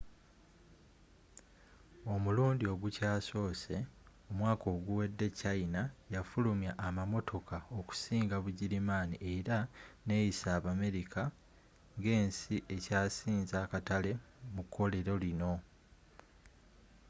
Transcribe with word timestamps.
omulundi 2.13 2.65
ogukyasoose 2.73 3.77
omwaka 4.29 4.65
oguwedde 4.75 5.27
china 5.39 5.81
yafulumya 6.13 6.71
amamotoka 6.87 7.57
okusinga 7.79 8.35
bugirimaani 8.43 9.15
era 9.33 9.57
neyisa 10.07 10.47
abamerika 10.57 11.21
ngensi 11.99 12.55
ekyasinze 12.75 13.55
akatale 13.65 14.11
mu 14.53 14.61
kkolero 14.65 15.13
lino 15.23 15.53